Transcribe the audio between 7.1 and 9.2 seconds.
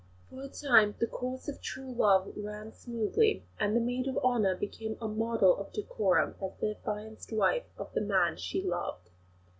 wife of the man she loved.